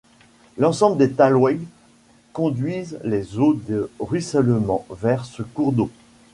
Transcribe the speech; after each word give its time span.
L'ensemble 0.57 0.97
des 0.97 1.11
talwegs 1.11 1.61
conduisent 2.33 2.99
les 3.03 3.37
eaux 3.37 3.53
de 3.53 3.91
ruissellement 3.99 4.83
vers 4.89 5.25
ce 5.25 5.43
cours 5.43 5.73
d'eau. 5.73 5.91